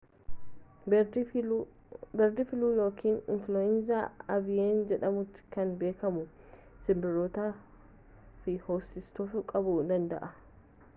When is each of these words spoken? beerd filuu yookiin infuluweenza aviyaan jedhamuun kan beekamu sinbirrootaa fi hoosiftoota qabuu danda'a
beerd 0.93 1.17
filuu 2.51 2.71
yookiin 2.79 3.19
infuluweenza 3.35 3.99
aviyaan 4.37 4.81
jedhamuun 4.93 5.29
kan 5.59 5.77
beekamu 5.85 6.25
sinbirrootaa 6.89 7.49
fi 8.47 8.59
hoosiftoota 8.69 9.49
qabuu 9.57 9.81
danda'a 9.95 10.37